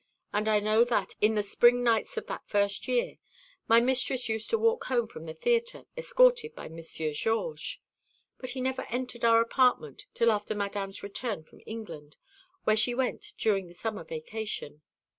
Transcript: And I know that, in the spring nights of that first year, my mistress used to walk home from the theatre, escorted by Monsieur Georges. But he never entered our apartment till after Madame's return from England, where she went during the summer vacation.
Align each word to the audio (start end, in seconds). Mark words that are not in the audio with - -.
And 0.33 0.47
I 0.47 0.59
know 0.59 0.83
that, 0.85 1.13
in 1.21 1.35
the 1.35 1.43
spring 1.43 1.83
nights 1.83 2.17
of 2.17 2.25
that 2.25 2.47
first 2.49 2.87
year, 2.87 3.17
my 3.67 3.79
mistress 3.79 4.27
used 4.27 4.49
to 4.49 4.57
walk 4.57 4.85
home 4.85 5.05
from 5.05 5.25
the 5.25 5.33
theatre, 5.35 5.85
escorted 5.95 6.55
by 6.55 6.69
Monsieur 6.69 7.13
Georges. 7.13 7.77
But 8.39 8.49
he 8.49 8.61
never 8.61 8.87
entered 8.89 9.23
our 9.23 9.39
apartment 9.39 10.07
till 10.15 10.31
after 10.31 10.55
Madame's 10.55 11.03
return 11.03 11.43
from 11.43 11.61
England, 11.67 12.17
where 12.63 12.75
she 12.75 12.95
went 12.95 13.33
during 13.37 13.67
the 13.67 13.75
summer 13.75 14.03
vacation. 14.03 14.81